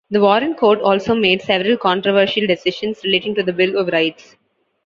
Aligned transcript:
The 0.09 0.19
Warren 0.19 0.55
Court 0.55 0.79
also 0.81 1.13
made 1.13 1.43
several 1.43 1.77
controversial 1.77 2.47
decisions 2.47 3.03
relating 3.03 3.35
to 3.35 3.43
the 3.43 3.53
Bill 3.53 3.77
of 3.77 3.89
Rights. 3.89 4.35